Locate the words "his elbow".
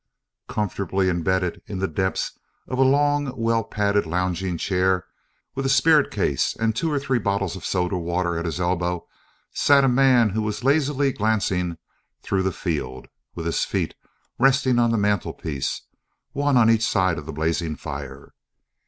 8.45-9.07